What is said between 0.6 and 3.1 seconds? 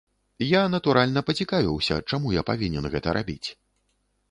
натуральна, пацікавіўся, чаму я павінен